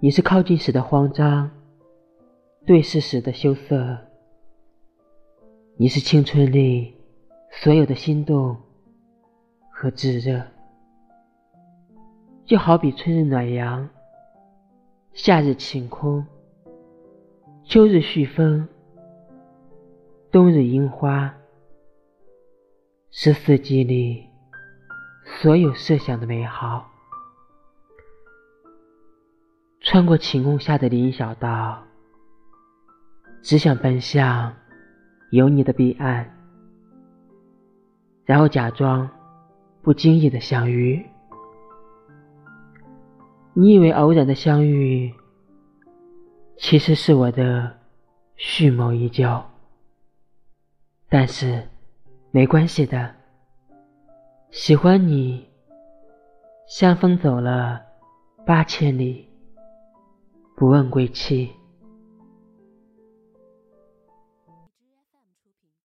[0.00, 1.50] 你是靠近时的慌张，
[2.64, 3.98] 对视时的羞涩。
[5.76, 6.94] 你是青春里
[7.50, 8.56] 所有的心动
[9.72, 10.40] 和炙热，
[12.44, 13.90] 就好比春日暖阳，
[15.14, 16.24] 夏日晴空，
[17.64, 18.68] 秋日煦风，
[20.30, 21.34] 冬日樱花，
[23.10, 24.24] 是四季里
[25.40, 26.88] 所有设想的美好。
[29.90, 31.82] 穿过晴空下的林荫小道，
[33.40, 34.54] 只想奔向
[35.30, 36.28] 有你的彼岸，
[38.26, 39.08] 然后假装
[39.80, 41.02] 不经意的相遇。
[43.54, 45.10] 你以为偶然的相遇，
[46.58, 47.74] 其实是我的
[48.36, 49.42] 蓄谋已久。
[51.08, 51.66] 但是
[52.30, 53.14] 没关系的，
[54.50, 55.48] 喜欢你，
[56.66, 57.80] 像风走了
[58.44, 59.26] 八千里。
[60.58, 61.57] 不问归期。